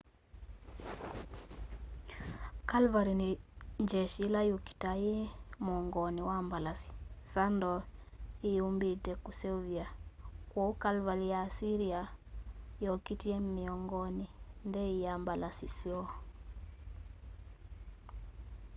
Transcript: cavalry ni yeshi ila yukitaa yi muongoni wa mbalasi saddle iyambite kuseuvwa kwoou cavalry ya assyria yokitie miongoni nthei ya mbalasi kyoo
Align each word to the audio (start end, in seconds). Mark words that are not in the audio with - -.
cavalry 2.69 3.13
ni 3.21 3.29
yeshi 3.91 4.19
ila 4.27 4.41
yukitaa 4.49 4.97
yi 5.03 5.15
muongoni 5.65 6.21
wa 6.29 6.37
mbalasi 6.45 6.89
saddle 7.31 7.77
iyambite 8.49 9.11
kuseuvwa 9.23 9.85
kwoou 10.49 10.73
cavalry 10.83 11.25
ya 11.33 11.39
assyria 11.47 12.01
yokitie 12.85 13.37
miongoni 13.55 14.25
nthei 14.67 14.95
ya 15.05 15.13
mbalasi 15.21 15.65
kyoo 15.77 16.07